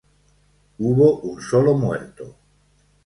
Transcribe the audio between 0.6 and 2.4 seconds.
Hubo un solo muerto.